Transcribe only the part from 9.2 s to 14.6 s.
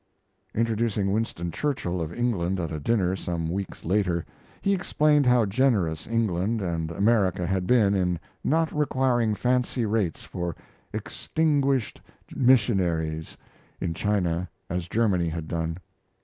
fancy rates for "extinguished missionaries" in China